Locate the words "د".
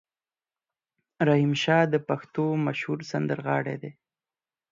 1.93-1.95